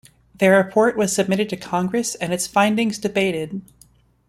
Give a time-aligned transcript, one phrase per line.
[0.33, 3.61] Their report was submitted to Congress and its findings debated.